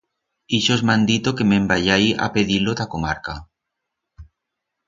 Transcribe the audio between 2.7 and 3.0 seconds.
t'a